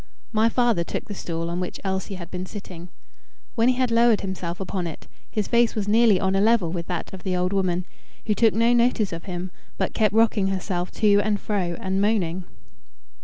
[0.31, 2.89] My father took the stool on which Elsie had been sitting.
[3.53, 6.87] When he had lowered himself upon it, his face was nearly on a level with
[6.87, 7.85] that of the old woman,
[8.25, 12.45] who took no notice of him, but kept rocking herself to and fro and moaning.